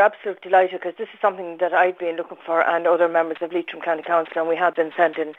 we're 0.00 0.06
absolutely 0.06 0.48
delighted 0.48 0.80
because 0.80 0.96
this 0.96 1.08
is 1.12 1.20
something 1.20 1.58
that 1.60 1.74
I've 1.74 1.98
been 1.98 2.16
looking 2.16 2.38
for 2.46 2.66
and 2.66 2.86
other 2.86 3.06
members 3.06 3.36
of 3.42 3.52
Leitrim 3.52 3.82
County 3.82 4.02
Council 4.02 4.32
and 4.36 4.48
we 4.48 4.56
have 4.56 4.74
been 4.74 4.92
sending 4.96 5.34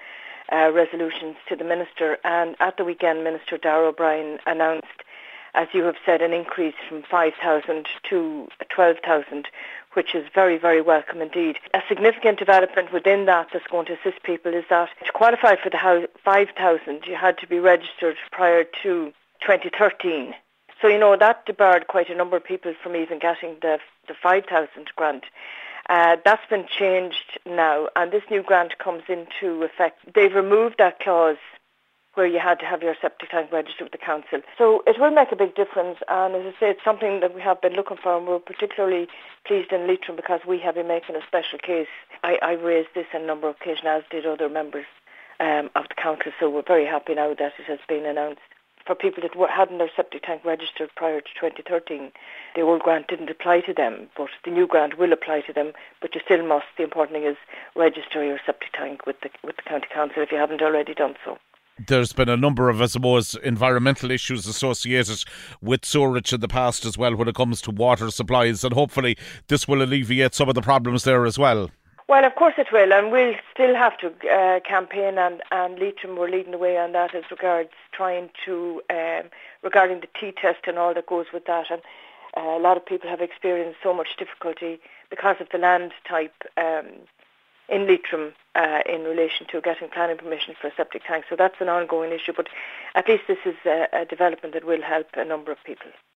uh, 0.51 0.69
resolutions 0.71 1.35
to 1.49 1.55
the 1.55 1.63
Minister 1.63 2.19
and 2.23 2.55
at 2.59 2.77
the 2.77 2.83
weekend 2.83 3.23
Minister 3.23 3.57
Darragh 3.57 3.87
O'Brien 3.89 4.37
announced 4.45 4.85
as 5.53 5.67
you 5.73 5.83
have 5.83 5.97
said, 6.05 6.21
an 6.21 6.31
increase 6.31 6.75
from 6.87 7.03
5,000 7.03 7.85
to 8.09 8.47
12,000, 8.69 9.47
which 9.93 10.15
is 10.15 10.25
very, 10.33 10.57
very 10.57 10.81
welcome 10.81 11.21
indeed. 11.21 11.57
A 11.73 11.81
significant 11.89 12.39
development 12.39 12.93
within 12.93 13.25
that 13.25 13.47
that's 13.51 13.67
going 13.67 13.85
to 13.87 13.97
assist 13.99 14.23
people 14.23 14.53
is 14.53 14.63
that 14.69 14.87
to 15.03 15.11
qualify 15.11 15.57
for 15.61 15.69
the 15.69 16.07
5,000, 16.23 17.03
you 17.05 17.17
had 17.17 17.37
to 17.39 17.47
be 17.47 17.59
registered 17.59 18.15
prior 18.31 18.63
to 18.63 19.11
2013. 19.41 20.33
So, 20.81 20.87
you 20.87 20.97
know, 20.97 21.15
that 21.17 21.45
debarred 21.45 21.87
quite 21.87 22.09
a 22.09 22.15
number 22.15 22.37
of 22.37 22.43
people 22.43 22.73
from 22.81 22.95
even 22.95 23.19
getting 23.19 23.57
the, 23.61 23.79
the 24.07 24.15
5,000 24.21 24.91
grant. 24.95 25.25
Uh, 25.89 26.17
that's 26.23 26.47
been 26.49 26.65
changed 26.67 27.39
now, 27.45 27.89
and 27.95 28.11
this 28.11 28.23
new 28.29 28.41
grant 28.41 28.77
comes 28.77 29.03
into 29.09 29.63
effect. 29.63 29.99
They've 30.13 30.33
removed 30.33 30.75
that 30.77 30.99
clause 30.99 31.37
where 32.13 32.27
you 32.27 32.39
had 32.39 32.59
to 32.59 32.65
have 32.65 32.81
your 32.81 32.95
septic 33.01 33.29
tank 33.29 33.51
registered 33.51 33.85
with 33.85 33.91
the 33.91 33.97
council. 33.97 34.41
So 34.57 34.83
it 34.85 34.99
will 34.99 35.11
make 35.11 35.31
a 35.31 35.35
big 35.35 35.55
difference 35.55 35.99
and 36.09 36.35
as 36.35 36.41
I 36.45 36.59
say 36.59 36.69
it's 36.71 36.83
something 36.83 37.21
that 37.21 37.33
we 37.33 37.41
have 37.41 37.61
been 37.61 37.73
looking 37.73 37.97
for 37.97 38.17
and 38.17 38.27
we're 38.27 38.39
particularly 38.39 39.07
pleased 39.45 39.71
in 39.71 39.87
Leitrim 39.87 40.17
because 40.17 40.41
we 40.45 40.59
have 40.59 40.75
been 40.75 40.89
making 40.89 41.15
a 41.15 41.25
special 41.25 41.57
case. 41.57 41.87
I, 42.23 42.37
I 42.41 42.51
raised 42.53 42.89
this 42.93 43.05
on 43.13 43.21
a 43.21 43.25
number 43.25 43.47
of 43.47 43.55
occasions 43.55 43.85
as 43.85 44.03
did 44.11 44.25
other 44.25 44.49
members 44.49 44.85
um, 45.39 45.69
of 45.75 45.85
the 45.87 45.95
council 45.95 46.33
so 46.37 46.49
we're 46.49 46.63
very 46.67 46.85
happy 46.85 47.15
now 47.15 47.33
that 47.33 47.53
it 47.57 47.65
has 47.65 47.79
been 47.87 48.05
announced. 48.05 48.41
For 48.85 48.95
people 48.95 49.23
that 49.23 49.49
hadn't 49.49 49.77
their 49.77 49.91
septic 49.95 50.23
tank 50.23 50.43
registered 50.43 50.89
prior 50.95 51.21
to 51.21 51.27
2013, 51.39 52.11
the 52.55 52.61
old 52.61 52.81
grant 52.81 53.07
didn't 53.07 53.29
apply 53.29 53.61
to 53.61 53.73
them, 53.73 54.09
but 54.17 54.29
the 54.43 54.51
new 54.51 54.67
grant 54.67 54.97
will 54.97 55.13
apply 55.13 55.41
to 55.41 55.53
them. 55.53 55.73
But 56.01 56.15
you 56.15 56.21
still 56.23 56.45
must. 56.45 56.65
The 56.77 56.83
important 56.83 57.13
thing 57.13 57.29
is 57.29 57.37
register 57.75 58.23
your 58.23 58.39
septic 58.45 58.71
tank 58.73 59.05
with 59.05 59.21
the 59.21 59.29
with 59.43 59.57
the 59.57 59.63
county 59.63 59.87
council 59.93 60.23
if 60.23 60.31
you 60.31 60.37
haven't 60.37 60.61
already 60.61 60.93
done 60.93 61.15
so 61.23 61.37
there's 61.87 62.13
been 62.13 62.29
a 62.29 62.37
number 62.37 62.69
of, 62.69 62.81
I 62.81 62.85
suppose, 62.85 63.35
environmental 63.43 64.11
issues 64.11 64.45
associated 64.45 65.23
with 65.61 65.85
sewerage 65.85 66.33
in 66.33 66.41
the 66.41 66.47
past 66.47 66.85
as 66.85 66.97
well 66.97 67.15
when 67.15 67.27
it 67.27 67.35
comes 67.35 67.61
to 67.61 67.71
water 67.71 68.11
supplies, 68.11 68.63
and 68.63 68.73
hopefully 68.73 69.17
this 69.47 69.67
will 69.67 69.81
alleviate 69.81 70.35
some 70.35 70.49
of 70.49 70.55
the 70.55 70.61
problems 70.61 71.03
there 71.03 71.25
as 71.25 71.39
well. 71.39 71.71
Well, 72.11 72.25
of 72.25 72.35
course 72.35 72.55
it 72.57 72.73
will, 72.73 72.91
and 72.91 73.09
we'll 73.09 73.35
still 73.53 73.73
have 73.73 73.97
to 73.99 74.07
uh, 74.29 74.59
campaign, 74.67 75.17
and, 75.17 75.41
and 75.49 75.79
Leitrim 75.79 76.17
were 76.17 76.29
leading 76.29 76.51
the 76.51 76.57
way 76.57 76.77
on 76.77 76.91
that 76.91 77.15
as 77.15 77.23
regards 77.31 77.69
trying 77.93 78.31
to, 78.43 78.81
um, 78.89 79.29
regarding 79.63 80.01
the 80.01 80.09
T-test 80.19 80.67
and 80.67 80.77
all 80.77 80.93
that 80.93 81.07
goes 81.07 81.27
with 81.31 81.45
that. 81.45 81.67
And 81.71 81.81
uh, 82.35 82.41
a 82.41 82.59
lot 82.59 82.75
of 82.75 82.85
people 82.85 83.09
have 83.09 83.21
experienced 83.21 83.77
so 83.81 83.93
much 83.93 84.17
difficulty 84.19 84.81
because 85.09 85.37
of 85.39 85.47
the 85.53 85.57
land 85.57 85.93
type 86.05 86.35
um, 86.57 86.87
in 87.69 87.87
Leitrim 87.87 88.33
uh, 88.55 88.79
in 88.85 89.03
relation 89.03 89.47
to 89.47 89.61
getting 89.61 89.87
planning 89.87 90.17
permission 90.17 90.53
for 90.59 90.67
a 90.67 90.75
septic 90.75 91.05
tank. 91.07 91.23
So 91.29 91.37
that's 91.37 91.61
an 91.61 91.69
ongoing 91.69 92.11
issue, 92.11 92.33
but 92.35 92.49
at 92.93 93.07
least 93.07 93.23
this 93.29 93.39
is 93.45 93.55
a, 93.65 93.87
a 93.93 94.03
development 94.03 94.53
that 94.53 94.65
will 94.65 94.81
help 94.81 95.07
a 95.15 95.23
number 95.23 95.49
of 95.49 95.59
people. 95.63 95.91